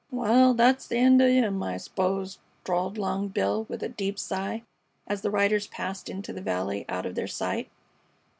[0.09, 4.63] "Wal, that's the end o' him, I 'spose," drawled Long Bill, with a deep sigh,
[5.05, 7.69] as the riders passed into the valley out of their sight.